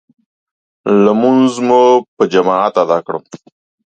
[1.03, 1.83] لمونځ مو
[2.15, 3.13] په جماعت ادا کړ.